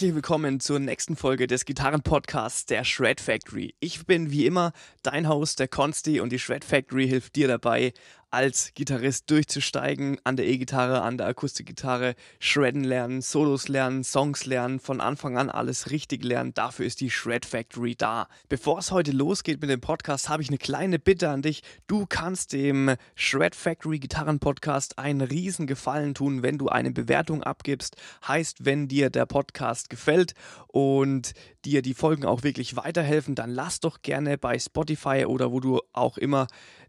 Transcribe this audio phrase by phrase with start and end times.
[0.00, 3.74] Herzlich willkommen zur nächsten Folge des Gitarrenpodcasts der Shred Factory.
[3.80, 7.92] Ich bin wie immer dein Host, der Consti, und die Shred Factory hilft dir dabei,
[8.30, 14.80] als Gitarrist durchzusteigen, an der E-Gitarre, an der Akustikgitarre, shredden lernen, Solos lernen, Songs lernen,
[14.80, 16.54] von Anfang an alles richtig lernen.
[16.54, 18.28] Dafür ist die Shred Factory da.
[18.48, 21.62] Bevor es heute losgeht mit dem Podcast, habe ich eine kleine Bitte an dich.
[21.86, 27.42] Du kannst dem Shred Factory Gitarren Podcast einen riesen Gefallen tun, wenn du eine Bewertung
[27.42, 27.96] abgibst.
[28.26, 30.34] Heißt, wenn dir der Podcast gefällt
[30.68, 31.32] und
[31.64, 35.80] dir die Folgen auch wirklich weiterhelfen, dann lass doch gerne bei Spotify oder wo du
[35.92, 36.46] auch immer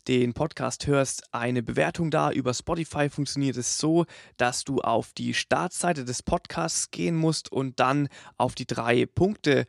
[0.08, 2.32] den Podcast hörst, eine Bewertung da.
[2.32, 4.06] Über Spotify funktioniert es so,
[4.38, 8.08] dass du auf die Startseite des Podcasts gehen musst und dann
[8.38, 9.66] auf die drei Punkte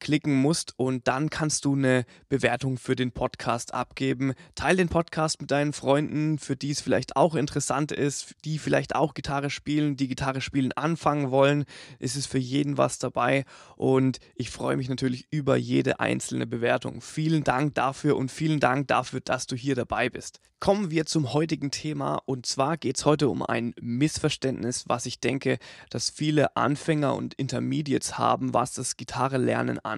[0.00, 4.32] klicken musst und dann kannst du eine Bewertung für den Podcast abgeben.
[4.54, 8.96] Teil den Podcast mit deinen Freunden, für die es vielleicht auch interessant ist, die vielleicht
[8.96, 11.64] auch Gitarre spielen, die Gitarre spielen anfangen wollen.
[11.98, 13.44] Es ist für jeden was dabei
[13.76, 17.00] und ich freue mich natürlich über jede einzelne Bewertung.
[17.00, 20.40] Vielen Dank dafür und vielen Dank dafür, dass du hier dabei bist.
[20.60, 25.18] Kommen wir zum heutigen Thema und zwar geht es heute um ein Missverständnis, was ich
[25.18, 29.89] denke, dass viele Anfänger und Intermediates haben, was das Gitarrelernen angeht.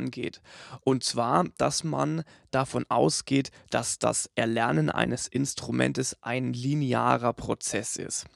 [0.82, 8.26] Und zwar, dass man davon ausgeht, dass das Erlernen eines Instrumentes ein linearer Prozess ist.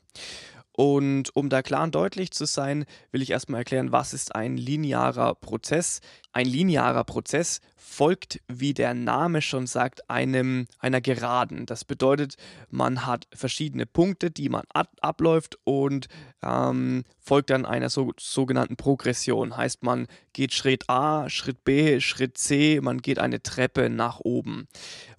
[0.76, 4.58] Und um da klar und deutlich zu sein, will ich erstmal erklären, was ist ein
[4.58, 6.00] linearer Prozess.
[6.32, 11.64] Ein linearer Prozess folgt, wie der Name schon sagt, einem einer Geraden.
[11.64, 12.36] Das bedeutet,
[12.68, 16.08] man hat verschiedene Punkte, die man ab abläuft und
[16.42, 19.56] ähm, folgt dann einer so, sogenannten Progression.
[19.56, 24.68] Heißt, man geht Schritt A, Schritt B, Schritt C, man geht eine Treppe nach oben.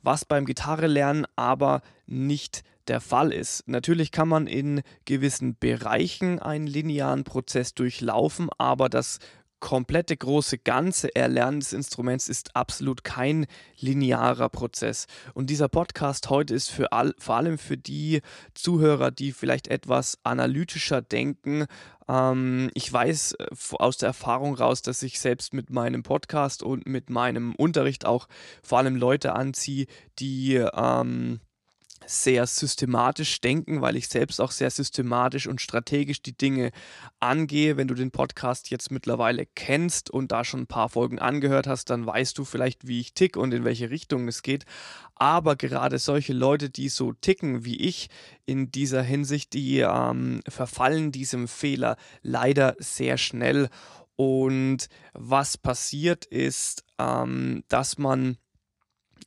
[0.03, 3.67] Was beim Gitarrelernen aber nicht der Fall ist.
[3.67, 9.20] Natürlich kann man in gewissen Bereichen einen linearen Prozess durchlaufen, aber das
[9.59, 13.47] komplette große ganze Erlernen des Instruments ist absolut kein
[13.80, 15.08] linearer Prozess.
[15.33, 18.21] Und dieser Podcast heute ist für all, vor allem für die
[18.53, 21.65] Zuhörer, die vielleicht etwas analytischer denken.
[22.08, 23.47] Ähm, ich weiß äh,
[23.80, 28.27] aus der Erfahrung raus, dass ich selbst mit meinem Podcast und mit meinem Unterricht auch
[28.61, 29.87] vor allem Leute anziehe,
[30.20, 31.39] die ähm,
[32.08, 36.72] sehr systematisch denken, weil ich selbst auch sehr systematisch und strategisch die Dinge
[37.20, 37.78] angehe.
[37.78, 41.90] Wenn du den Podcast jetzt mittlerweile kennst und da schon ein paar Folgen angehört hast,
[41.90, 44.66] dann weißt du vielleicht, wie ich tick und in welche Richtung es geht.
[45.16, 48.10] Aber gerade solche Leute, die so ticken wie ich
[48.45, 53.70] in dieser Hinsicht, die ähm, verfallen diesem Fehler leider sehr schnell.
[54.16, 58.38] Und was passiert ist, ähm, dass man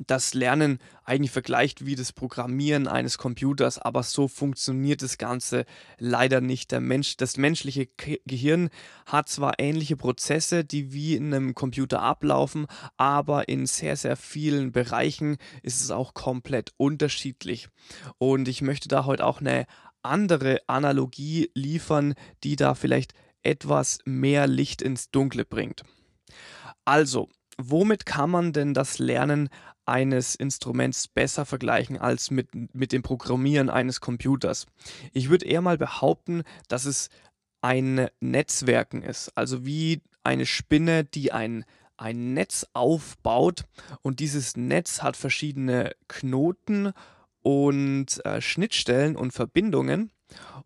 [0.07, 5.67] das Lernen eigentlich vergleicht wie das Programmieren eines Computers, aber so funktioniert das Ganze
[5.99, 6.73] leider nicht.
[6.73, 7.87] Der Mensch, das menschliche
[8.27, 8.71] Gehirn
[9.05, 12.67] hat zwar ähnliche Prozesse, die wie in einem Computer ablaufen,
[12.97, 17.69] aber in sehr, sehr vielen Bereichen ist es auch komplett unterschiedlich.
[18.17, 19.67] Und ich möchte da heute auch eine
[20.03, 23.13] andere Analogie liefern, die da vielleicht
[23.43, 25.83] etwas mehr Licht ins Dunkle bringt.
[26.87, 27.29] Also,
[27.59, 29.51] womit kann man denn das Lernen
[29.91, 34.67] eines Instruments besser vergleichen als mit, mit dem Programmieren eines Computers?
[35.13, 37.11] Ich würde eher mal behaupten, dass es
[37.61, 41.65] ein Netzwerken ist, also wie eine Spinne, die ein,
[41.97, 43.65] ein Netz aufbaut
[44.03, 46.93] und dieses Netz hat verschiedene Knoten
[47.43, 50.11] und äh, Schnittstellen und Verbindungen.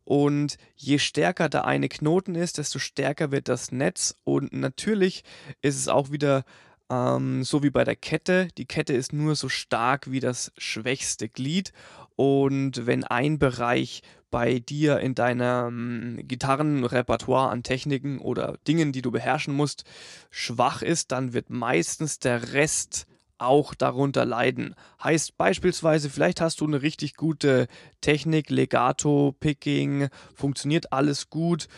[0.05, 4.15] Und je stärker der eine Knoten ist, desto stärker wird das Netz.
[4.25, 5.25] Und natürlich
[5.63, 6.45] ist es auch wieder
[6.91, 8.49] ähm, so wie bei der Kette.
[8.59, 11.73] Die Kette ist nur so stark wie das schwächste Glied.
[12.17, 19.11] Und wenn ein Bereich bei dir in deinem Gitarrenrepertoire an Techniken oder Dingen, die du
[19.11, 19.85] beherrschen musst,
[20.31, 23.07] schwach ist, dann wird meistens der Rest
[23.39, 24.75] auch darunter leiden.
[25.03, 27.67] Heißt beispielsweise, vielleicht hast du eine richtig gute
[28.01, 31.69] Technik, Legato, Picking, funktioniert alles gut,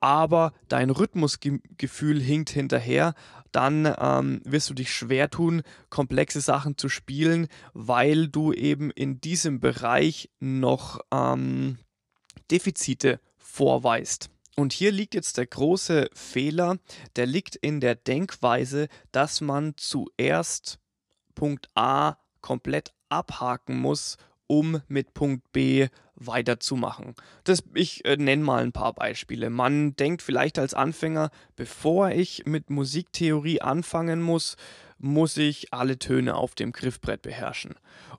[0.00, 3.14] aber dein Rhythmusgefühl hinkt hinterher,
[3.52, 9.20] dann ähm, wirst du dich schwer tun, komplexe Sachen zu spielen, weil du eben in
[9.20, 11.78] diesem Bereich noch ähm,
[12.50, 14.30] Defizite vorweist.
[14.56, 16.76] Und hier liegt jetzt der große Fehler,
[17.16, 20.78] der liegt in der Denkweise, dass man zuerst
[21.34, 25.88] Punkt A komplett abhaken muss, um mit Punkt B
[26.26, 27.14] weiterzumachen.
[27.44, 29.50] Das, ich äh, nenne mal ein paar Beispiele.
[29.50, 34.56] Man denkt vielleicht als Anfänger, bevor ich mit Musiktheorie anfangen muss,
[35.02, 37.74] muss ich alle Töne auf dem Griffbrett beherrschen.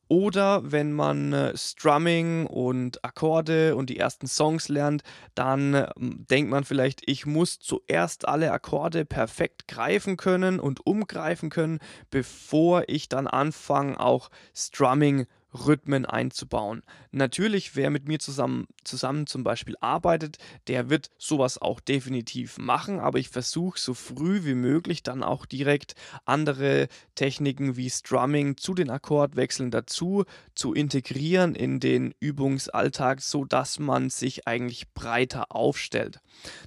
[0.10, 5.02] Oder wenn man äh, Strumming und Akkorde und die ersten Songs lernt,
[5.34, 11.50] dann äh, denkt man vielleicht, ich muss zuerst alle Akkorde perfekt greifen können und umgreifen
[11.50, 11.80] können,
[12.12, 16.84] bevor ich dann anfange, auch Strumming zu Rhythmen einzubauen.
[17.12, 23.00] Natürlich, wer mit mir zusammen, zusammen zum Beispiel arbeitet, der wird sowas auch definitiv machen,
[23.00, 25.96] aber ich versuche so früh wie möglich dann auch direkt
[26.26, 34.10] andere Techniken wie Strumming zu den Akkordwechseln dazu zu integrieren in den Übungsalltag, sodass man
[34.10, 36.20] sich eigentlich breiter aufstellt.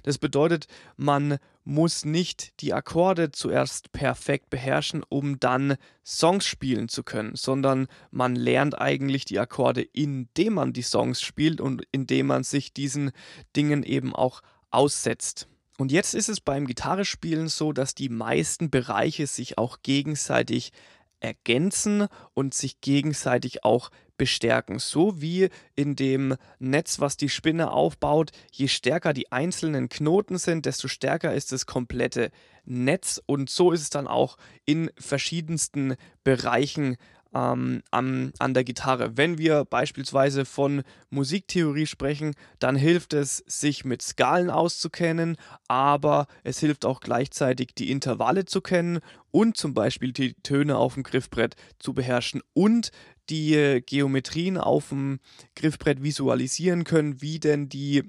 [0.03, 5.75] Das bedeutet, man muss nicht die Akkorde zuerst perfekt beherrschen, um dann
[6.05, 11.59] Songs spielen zu können, sondern man lernt eigentlich die Akkorde, indem man die Songs spielt
[11.59, 13.11] und indem man sich diesen
[13.57, 14.41] Dingen eben auch
[14.71, 15.49] aussetzt.
[15.77, 20.71] Und jetzt ist es beim Gitarrespielen so, dass die meisten Bereiche sich auch gegenseitig
[21.19, 24.79] ergänzen und sich gegenseitig auch bestärken.
[24.79, 30.65] So wie in dem Netz, was die Spinne aufbaut, je stärker die einzelnen Knoten sind,
[30.65, 32.31] desto stärker ist das komplette
[32.65, 33.21] Netz.
[33.25, 36.97] Und so ist es dann auch in verschiedensten Bereichen
[37.33, 39.17] ähm, an, an der Gitarre.
[39.17, 45.37] Wenn wir beispielsweise von Musiktheorie sprechen, dann hilft es, sich mit Skalen auszukennen,
[45.67, 48.99] aber es hilft auch gleichzeitig, die Intervalle zu kennen
[49.31, 52.91] und zum Beispiel die Töne auf dem Griffbrett zu beherrschen und
[53.29, 55.19] die Geometrien auf dem
[55.55, 58.03] Griffbrett visualisieren können, wie denn die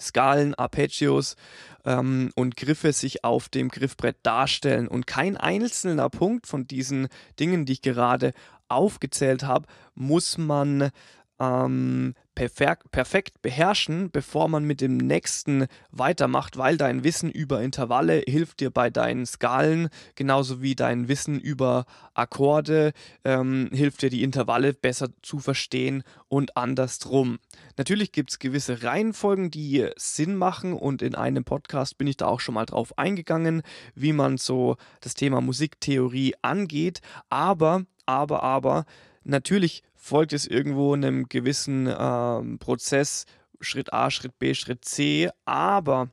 [0.00, 1.36] Skalen, Arpeggios
[1.84, 4.88] ähm, und Griffe sich auf dem Griffbrett darstellen.
[4.88, 7.08] Und kein einzelner Punkt von diesen
[7.38, 8.32] Dingen, die ich gerade
[8.68, 10.90] aufgezählt habe, muss man
[11.40, 18.60] ähm, perfekt, beherrschen, bevor man mit dem nächsten weitermacht, weil dein Wissen über Intervalle hilft
[18.60, 21.84] dir bei deinen Skalen, genauso wie dein Wissen über
[22.14, 22.92] Akkorde
[23.24, 27.38] ähm, hilft dir die Intervalle besser zu verstehen und andersrum.
[27.76, 32.26] Natürlich gibt es gewisse Reihenfolgen, die Sinn machen und in einem Podcast bin ich da
[32.26, 33.62] auch schon mal drauf eingegangen,
[33.94, 37.00] wie man so das Thema Musiktheorie angeht,
[37.30, 38.84] aber, aber, aber,
[39.24, 43.24] natürlich folgt es irgendwo einem gewissen ähm, Prozess,
[43.60, 46.10] Schritt A, Schritt B, Schritt C, aber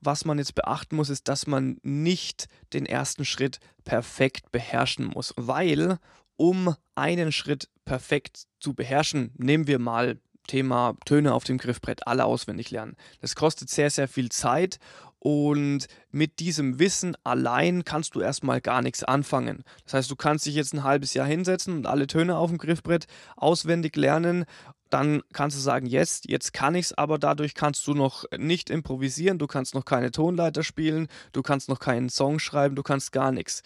[0.00, 5.34] was man jetzt beachten muss, ist, dass man nicht den ersten Schritt perfekt beherrschen muss,
[5.36, 5.98] weil
[6.36, 12.24] um einen Schritt perfekt zu beherrschen, nehmen wir mal Thema Töne auf dem Griffbrett alle
[12.24, 12.96] auswendig lernen.
[13.20, 14.78] Das kostet sehr, sehr viel Zeit
[15.20, 19.64] und mit diesem Wissen allein kannst du erstmal gar nichts anfangen.
[19.84, 22.58] Das heißt, du kannst dich jetzt ein halbes Jahr hinsetzen und alle Töne auf dem
[22.58, 23.06] Griffbrett
[23.36, 24.44] auswendig lernen.
[24.90, 28.70] Dann kannst du sagen, jetzt, jetzt kann ich es, aber dadurch kannst du noch nicht
[28.70, 33.12] improvisieren, du kannst noch keine Tonleiter spielen, du kannst noch keinen Song schreiben, du kannst
[33.12, 33.62] gar nichts.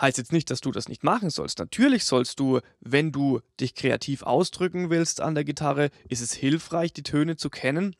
[0.00, 1.58] Heißt jetzt nicht, dass du das nicht machen sollst.
[1.58, 6.92] Natürlich sollst du, wenn du dich kreativ ausdrücken willst an der Gitarre, ist es hilfreich,
[6.92, 7.96] die Töne zu kennen.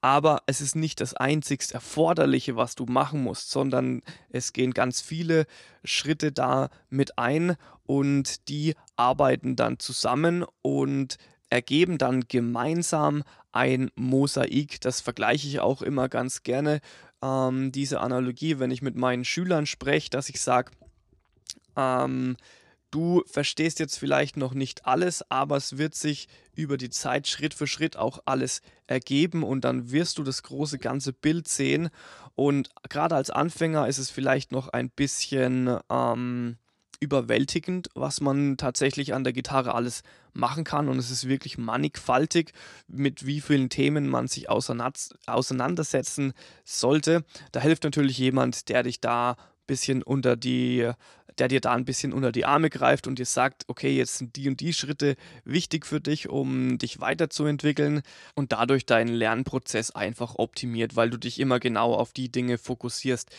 [0.00, 5.00] Aber es ist nicht das einzigst Erforderliche, was du machen musst, sondern es gehen ganz
[5.00, 5.46] viele
[5.84, 11.16] Schritte da mit ein und die arbeiten dann zusammen und
[11.50, 14.80] ergeben dann gemeinsam ein Mosaik.
[14.80, 16.80] Das vergleiche ich auch immer ganz gerne,
[17.22, 20.72] ähm, diese Analogie, wenn ich mit meinen Schülern spreche, dass ich sage,
[21.76, 22.36] ähm,
[22.92, 27.54] Du verstehst jetzt vielleicht noch nicht alles, aber es wird sich über die Zeit Schritt
[27.54, 31.88] für Schritt auch alles ergeben und dann wirst du das große ganze Bild sehen.
[32.34, 36.58] Und gerade als Anfänger ist es vielleicht noch ein bisschen ähm,
[37.00, 40.02] überwältigend, was man tatsächlich an der Gitarre alles
[40.34, 40.90] machen kann.
[40.90, 42.52] Und es ist wirklich mannigfaltig,
[42.88, 46.34] mit wie vielen Themen man sich auseinandersetzen
[46.66, 47.24] sollte.
[47.52, 50.92] Da hilft natürlich jemand, der dich da ein bisschen unter die
[51.38, 54.36] der dir da ein bisschen unter die Arme greift und dir sagt, okay, jetzt sind
[54.36, 58.02] die und die Schritte wichtig für dich, um dich weiterzuentwickeln
[58.34, 63.30] und dadurch deinen Lernprozess einfach optimiert, weil du dich immer genau auf die Dinge fokussierst,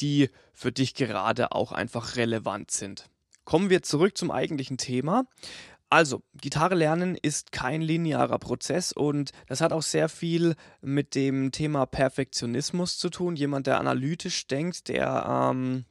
[0.00, 3.08] die für dich gerade auch einfach relevant sind.
[3.44, 5.24] Kommen wir zurück zum eigentlichen Thema.
[5.92, 11.50] Also, Gitarre lernen ist kein linearer Prozess und das hat auch sehr viel mit dem
[11.50, 13.34] Thema Perfektionismus zu tun.
[13.34, 15.84] Jemand, der analytisch denkt, der ähm,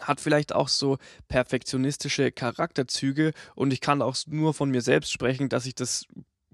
[0.00, 0.98] hat vielleicht auch so
[1.28, 6.06] perfektionistische Charakterzüge und ich kann auch nur von mir selbst sprechen, dass ich das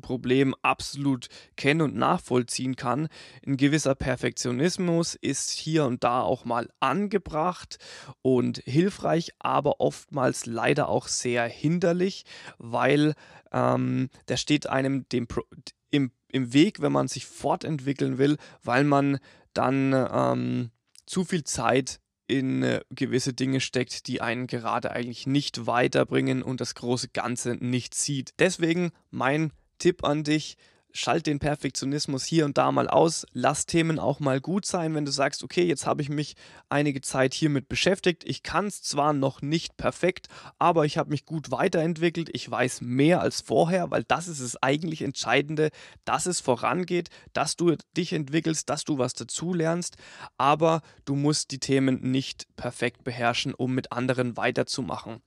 [0.02, 3.08] Problem absolut kennen und nachvollziehen kann.
[3.46, 7.78] Ein gewisser Perfektionismus ist hier und da auch mal angebracht
[8.20, 12.24] und hilfreich, aber oftmals leider auch sehr hinderlich,
[12.58, 13.14] weil
[13.52, 15.42] ähm, der steht einem dem Pro
[15.90, 19.18] im, im Weg, wenn man sich fortentwickeln will, weil man
[19.52, 20.70] dann ähm,
[21.04, 22.00] zu viel Zeit
[22.32, 27.56] in äh, gewisse Dinge steckt, die einen gerade eigentlich nicht weiterbringen und das große Ganze
[27.56, 28.32] nicht sieht.
[28.38, 30.56] Deswegen mein Tipp an dich,
[30.92, 35.04] schalt den Perfektionismus hier und da mal aus, lass Themen auch mal gut sein, wenn
[35.04, 36.34] du sagst, okay, jetzt habe ich mich
[36.68, 38.24] einige Zeit hiermit beschäftigt.
[38.26, 42.30] Ich kann es zwar noch nicht perfekt, aber ich habe mich gut weiterentwickelt.
[42.32, 45.70] Ich weiß mehr als vorher, weil das ist das eigentlich Entscheidende,
[46.04, 49.96] dass es vorangeht, dass du dich entwickelst, dass du was dazulernst,
[50.36, 55.22] aber du musst die Themen nicht perfekt beherrschen, um mit anderen weiterzumachen.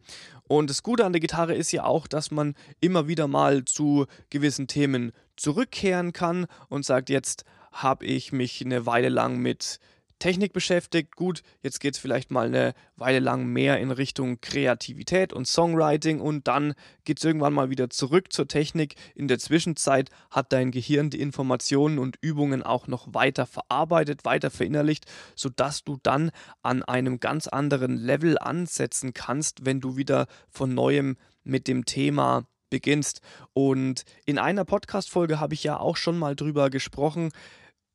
[0.48, 4.06] Und das Gute an der Gitarre ist ja auch, dass man immer wieder mal zu
[4.30, 9.80] gewissen Themen zurückkehren kann und sagt, jetzt habe ich mich eine Weile lang mit
[10.20, 11.16] Technik beschäftigt.
[11.16, 16.22] Gut, jetzt geht es vielleicht mal eine Weile lang mehr in Richtung Kreativität und Songwriting
[16.22, 16.74] und dann
[17.04, 18.96] geht es irgendwann mal wieder zurück zur Technik.
[19.14, 24.52] In der Zwischenzeit hat dein Gehirn die Informationen und Übungen auch noch weiter verarbeitet, weiter
[24.52, 26.32] verinnerlicht, sodass du dann
[26.64, 32.46] an einem ganz anderen Level ansetzen kannst, wenn du wieder von neuem mit dem Thema
[32.76, 33.22] beginnst.
[33.54, 37.32] Und in einer Podcast-Folge habe ich ja auch schon mal drüber gesprochen.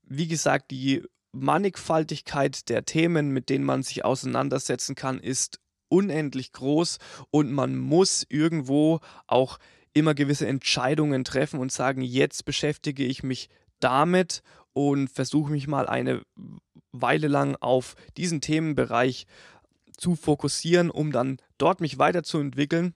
[0.07, 5.61] Wie gesagt, die Mannigfaltigkeit der Themen, mit denen man sich auseinandersetzen kann, ist
[5.91, 6.97] unendlich groß
[7.31, 9.59] und man muss irgendwo auch
[9.93, 15.89] immer gewisse Entscheidungen treffen und sagen, jetzt beschäftige ich mich damit und versuche mich mal
[15.89, 16.23] eine
[16.91, 19.27] Weile lang auf diesen Themenbereich
[19.99, 22.95] zu fokussieren, um dann dort mich weiterzuentwickeln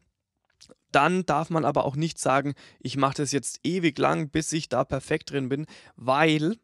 [0.93, 4.69] dann darf man aber auch nicht sagen, ich mache das jetzt ewig lang, bis ich
[4.69, 5.67] da perfekt drin bin,
[5.97, 6.57] weil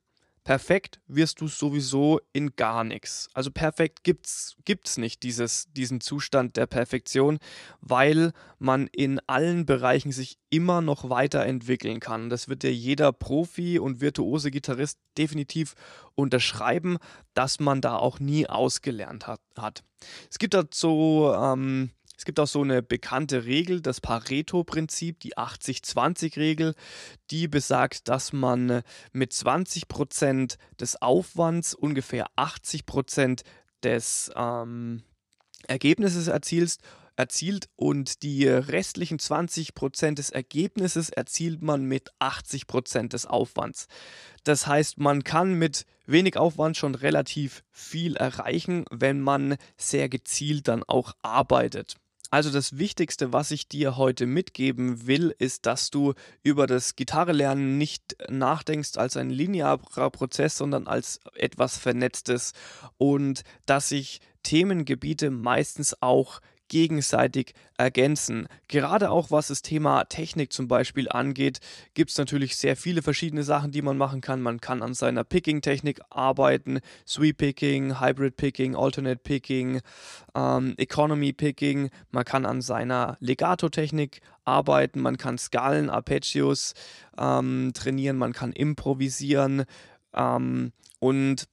[0.44, 3.28] perfekt wirst du sowieso in gar nichts.
[3.34, 7.38] Also perfekt gibt es nicht, dieses, diesen Zustand der Perfektion,
[7.80, 12.30] weil man in allen Bereichen sich immer noch weiterentwickeln kann.
[12.30, 15.74] Das wird dir jeder Profi und virtuose Gitarrist definitiv
[16.14, 16.98] unterschreiben,
[17.34, 19.40] dass man da auch nie ausgelernt hat.
[19.56, 19.82] hat.
[20.30, 21.90] Es gibt dazu ähm,
[22.20, 26.74] es gibt auch so eine bekannte Regel, das Pareto-Prinzip, die 80-20-Regel,
[27.30, 28.82] die besagt, dass man
[29.14, 33.40] mit 20% des Aufwands ungefähr 80%
[33.82, 35.02] des ähm,
[35.66, 36.82] Ergebnisses erzielst
[37.16, 43.88] erzielt und die restlichen 20% des Ergebnisses erzielt man mit 80% des Aufwands.
[44.44, 50.68] Das heißt, man kann mit wenig Aufwand schon relativ viel erreichen, wenn man sehr gezielt
[50.68, 51.96] dann auch arbeitet.
[52.30, 57.76] Also das Wichtigste, was ich dir heute mitgeben will, ist, dass du über das Gitarrelernen
[57.76, 62.52] nicht nachdenkst als ein linearer Prozess, sondern als etwas Vernetztes.
[62.98, 68.46] Und dass sich Themengebiete meistens auch gegenseitig ergänzen.
[68.68, 71.60] Gerade auch was das Thema Technik zum Beispiel angeht,
[71.92, 74.40] gibt es natürlich sehr viele verschiedene Sachen, die man machen kann.
[74.40, 79.80] Man kann an seiner Picking-Technik arbeiten, Sweep Picking, Hybrid Picking, Alternate Picking,
[80.34, 81.90] ähm, Economy Picking.
[82.10, 86.74] Man kann an seiner Legato-Technik arbeiten, man kann Skalen, Arpeggios
[87.18, 89.64] ähm, trainieren, man kann improvisieren
[90.14, 91.48] ähm, und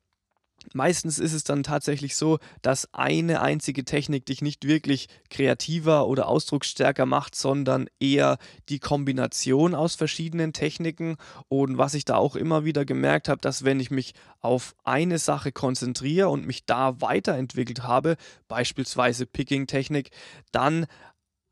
[0.74, 6.28] Meistens ist es dann tatsächlich so, dass eine einzige Technik dich nicht wirklich kreativer oder
[6.28, 8.38] ausdrucksstärker macht, sondern eher
[8.70, 11.18] die Kombination aus verschiedenen Techniken.
[11.48, 15.20] Und was ich da auch immer wieder gemerkt habe, dass wenn ich mich auf eine
[15.20, 20.12] Sache konzentriere und mich da weiterentwickelt habe, beispielsweise Picking-Technik,
[20.52, 20.86] dann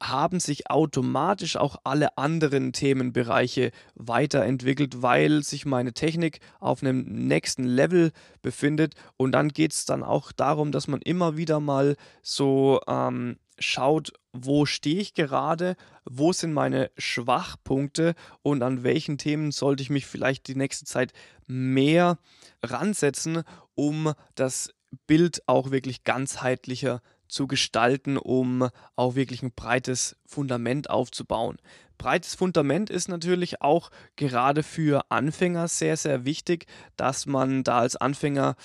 [0.09, 7.63] haben sich automatisch auch alle anderen Themenbereiche weiterentwickelt, weil sich meine Technik auf einem nächsten
[7.63, 8.95] Level befindet.
[9.17, 14.13] Und dann geht es dann auch darum, dass man immer wieder mal so ähm, schaut,
[14.33, 20.05] wo stehe ich gerade, wo sind meine Schwachpunkte und an welchen Themen sollte ich mich
[20.05, 21.13] vielleicht die nächste Zeit
[21.47, 22.17] mehr
[22.63, 23.43] ransetzen,
[23.75, 24.73] um das
[25.07, 31.57] Bild auch wirklich ganzheitlicher zu gestalten, um auch wirklich ein breites Fundament aufzubauen.
[31.97, 36.65] Breites Fundament ist natürlich auch gerade für Anfänger sehr, sehr wichtig,
[36.97, 38.55] dass man da als Anfänger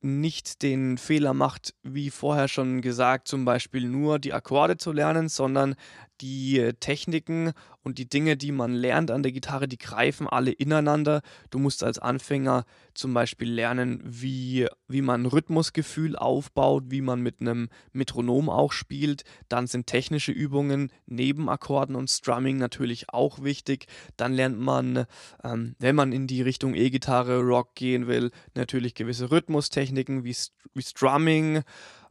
[0.00, 5.28] nicht den Fehler macht, wie vorher schon gesagt, zum Beispiel nur die Akkorde zu lernen,
[5.28, 5.76] sondern
[6.22, 7.52] die Techniken
[7.82, 11.20] und die Dinge, die man lernt an der Gitarre, die greifen alle ineinander.
[11.50, 12.64] Du musst als Anfänger
[12.94, 19.24] zum Beispiel lernen, wie, wie man Rhythmusgefühl aufbaut, wie man mit einem Metronom auch spielt.
[19.48, 23.86] Dann sind technische Übungen neben Akkorden und Strumming natürlich auch wichtig.
[24.16, 25.06] Dann lernt man,
[25.42, 30.36] ähm, wenn man in die Richtung E-Gitarre, Rock gehen will, natürlich gewisse Rhythmustechniken wie,
[30.74, 31.62] wie Strumming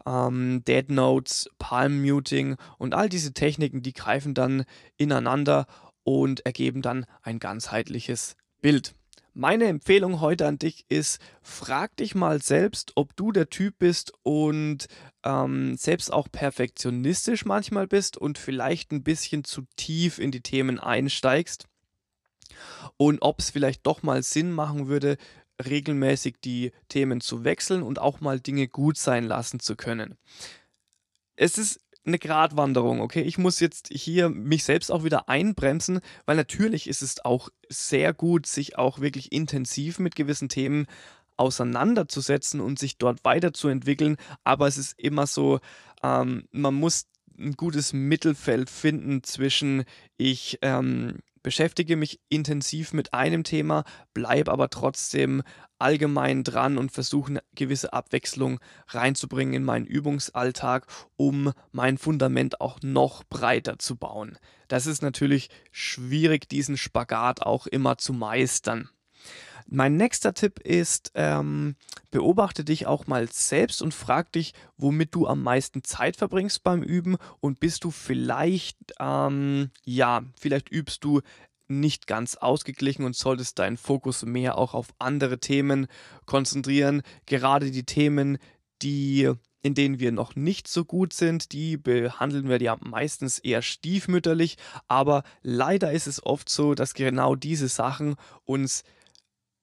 [0.05, 4.65] ähm, Dead Notes, Palm Muting und all diese Techniken, die greifen dann
[4.98, 5.65] ineinander
[6.03, 8.96] und ergeben dann ein ganzheitliches Bild.
[9.34, 14.12] Meine Empfehlung heute an dich ist, frag dich mal selbst, ob du der Typ bist
[14.24, 14.88] und
[15.24, 20.79] ähm, selbst auch perfektionistisch manchmal bist und vielleicht ein bisschen zu tief in die Themen
[20.79, 21.70] einsteigst
[22.98, 25.17] und ob es vielleicht doch mal Sinn machen würde,
[25.61, 30.17] regelmäßig die Themen zu wechseln und auch mal Dinge gut sein lassen zu können.
[31.35, 33.21] Es ist eine Gratwanderung, okay?
[33.21, 38.13] Ich muss jetzt hier mich selbst auch wieder einbremsen, weil natürlich ist es auch sehr
[38.13, 40.87] gut, sich auch wirklich intensiv mit gewissen Themen
[41.37, 44.17] auseinanderzusetzen und sich dort weiterzuentwickeln.
[44.43, 45.59] Aber es ist immer so,
[46.03, 49.83] ähm, man muss ein gutes Mittelfeld finden zwischen
[50.17, 53.83] ich ähm, beschäftige mich intensiv mit einem Thema,
[54.13, 55.43] bleibe aber trotzdem
[55.79, 60.86] allgemein dran und versuche eine gewisse Abwechslung reinzubringen in meinen Übungsalltag,
[61.17, 64.38] um mein Fundament auch noch breiter zu bauen.
[64.67, 68.89] Das ist natürlich schwierig, diesen Spagat auch immer zu meistern.
[69.73, 71.77] Mein nächster Tipp ist, ähm,
[72.11, 76.83] beobachte dich auch mal selbst und frag dich, womit du am meisten Zeit verbringst beim
[76.83, 81.21] Üben und bist du vielleicht, ähm, ja, vielleicht übst du
[81.69, 85.87] nicht ganz ausgeglichen und solltest deinen Fokus mehr auch auf andere Themen
[86.25, 87.01] konzentrieren.
[87.25, 88.39] Gerade die Themen,
[88.81, 89.31] die
[89.63, 94.57] in denen wir noch nicht so gut sind, die behandeln wir ja meistens eher stiefmütterlich,
[94.89, 98.83] aber leider ist es oft so, dass genau diese Sachen uns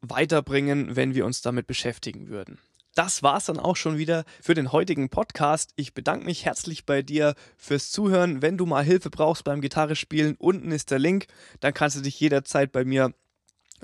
[0.00, 2.58] weiterbringen, wenn wir uns damit beschäftigen würden.
[2.94, 5.72] Das war's dann auch schon wieder für den heutigen Podcast.
[5.76, 8.42] Ich bedanke mich herzlich bei dir fürs Zuhören.
[8.42, 11.26] Wenn du mal Hilfe brauchst beim Gitarre spielen, unten ist der Link.
[11.60, 13.14] Dann kannst du dich jederzeit bei mir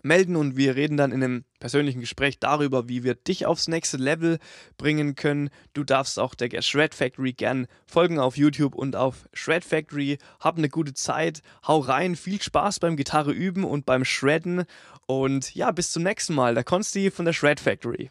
[0.03, 3.97] melden und wir reden dann in einem persönlichen Gespräch darüber, wie wir dich aufs nächste
[3.97, 4.39] Level
[4.77, 5.51] bringen können.
[5.73, 10.19] Du darfst auch der Shred Factory gern folgen auf YouTube und auf Shred Factory.
[10.41, 14.65] Hab eine gute Zeit, hau rein, viel Spaß beim Gitarre üben und beim Shredden
[15.07, 16.55] und ja, bis zum nächsten Mal.
[16.55, 18.11] Der Konsti von der Shred Factory.